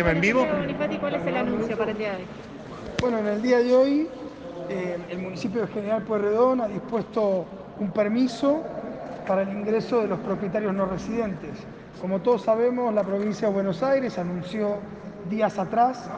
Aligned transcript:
tema 0.00 0.12
en 0.12 0.20
vivo. 0.22 0.46
Bonifati, 0.46 0.96
¿cuál 0.96 1.14
es 1.16 1.26
el 1.26 1.36
anuncio 1.36 1.76
para 1.76 1.90
el 1.90 1.98
día 1.98 2.12
de 2.12 2.16
hoy? 2.16 2.26
Bueno, 3.02 3.18
en 3.18 3.26
el 3.26 3.42
día 3.42 3.58
de 3.58 3.76
hoy 3.76 4.08
eh, 4.70 4.96
el 5.10 5.18
municipio 5.18 5.60
de 5.60 5.66
General 5.66 6.02
Pueyrredón 6.04 6.62
ha 6.62 6.68
dispuesto 6.68 7.44
un 7.78 7.90
permiso 7.90 8.62
para 9.26 9.42
el 9.42 9.50
ingreso 9.50 10.00
de 10.00 10.08
los 10.08 10.18
propietarios 10.20 10.72
no 10.72 10.86
residentes. 10.86 11.50
Como 12.00 12.20
todos 12.20 12.44
sabemos, 12.44 12.94
la 12.94 13.02
provincia 13.02 13.48
de 13.48 13.52
Buenos 13.52 13.82
Aires 13.82 14.16
anunció 14.16 14.78
días 15.28 15.58
atrás 15.58 16.08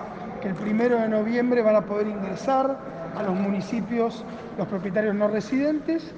que 0.41 0.47
el 0.47 0.55
primero 0.55 1.01
de 1.01 1.09
noviembre 1.09 1.61
van 1.61 1.75
a 1.75 1.81
poder 1.81 2.07
ingresar 2.07 2.79
a 3.17 3.23
los 3.25 3.35
municipios 3.35 4.25
los 4.59 4.69
propietarios 4.69 5.17
no 5.17 5.27
residentes 5.27 6.15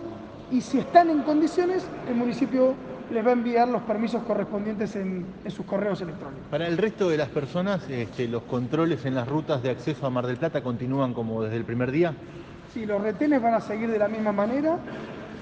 y 0.51 0.61
si 0.61 0.79
están 0.79 1.09
en 1.09 1.21
condiciones, 1.21 1.85
el 2.09 2.15
municipio 2.15 2.73
les 3.11 3.25
va 3.25 3.29
a 3.29 3.33
enviar 3.33 3.67
los 3.67 3.81
permisos 3.83 4.23
correspondientes 4.23 4.95
en, 4.95 5.25
en 5.43 5.51
sus 5.51 5.65
correos 5.65 6.01
electrónicos. 6.01 6.45
Para 6.49 6.67
el 6.67 6.77
resto 6.77 7.09
de 7.09 7.17
las 7.17 7.29
personas, 7.29 7.89
este, 7.89 8.27
los 8.27 8.43
controles 8.43 9.05
en 9.05 9.15
las 9.15 9.27
rutas 9.27 9.63
de 9.63 9.71
acceso 9.71 10.05
a 10.05 10.09
Mar 10.09 10.27
del 10.27 10.37
Plata 10.37 10.61
continúan 10.61 11.13
como 11.13 11.43
desde 11.43 11.57
el 11.57 11.65
primer 11.65 11.91
día. 11.91 12.13
Sí, 12.73 12.85
los 12.85 13.01
retenes 13.01 13.41
van 13.41 13.55
a 13.55 13.61
seguir 13.61 13.89
de 13.89 13.97
la 13.97 14.07
misma 14.07 14.31
manera 14.31 14.77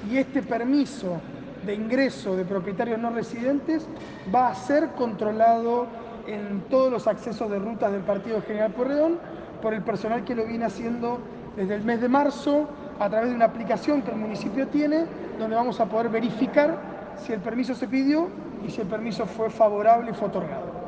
y 0.10 0.18
este 0.18 0.42
permiso 0.42 1.20
de 1.66 1.74
ingreso 1.74 2.36
de 2.38 2.46
propietarios 2.46 3.00
no 3.00 3.10
residentes 3.10 3.88
va 4.34 4.50
a 4.50 4.56
ser 4.56 4.92
controlado 4.92 5.88
en 6.26 6.62
todos 6.70 6.92
los 6.92 7.08
accesos 7.08 7.50
de 7.52 7.60
rutas 7.60 7.92
del 7.92 8.02
Partido 8.02 8.42
General 8.42 8.72
Pueyrredón 8.72 9.18
por 9.62 9.74
el 9.74 9.82
personal 9.82 10.24
que 10.24 10.36
lo 10.36 10.46
viene 10.46 10.66
haciendo 10.66 11.20
desde 11.58 11.76
el 11.76 11.84
mes 11.84 12.00
de 12.00 12.08
marzo 12.08 12.70
a 13.00 13.10
través 13.10 13.30
de 13.30 13.36
una 13.36 13.46
aplicación 13.46 14.02
que 14.02 14.12
el 14.12 14.18
municipio 14.18 14.68
tiene 14.68 15.06
donde 15.40 15.56
vamos 15.56 15.80
a 15.80 15.86
poder 15.86 16.10
verificar 16.10 16.97
si 17.26 17.34
el 17.34 17.40
permiso 17.40 17.76
se 17.76 17.88
pidió 17.88 18.30
y 18.66 18.70
si 18.70 18.82
el 18.82 18.88
permiso 18.88 19.26
fue 19.26 19.50
favorable 19.50 20.12
y 20.12 20.14
fue 20.14 20.28
otorgado. 20.28 20.88